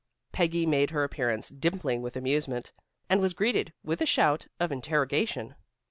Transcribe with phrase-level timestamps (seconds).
[0.31, 2.71] Peggy made her appearance dimpling with amusement,
[3.07, 5.53] and was greeted with a shout of interrogation.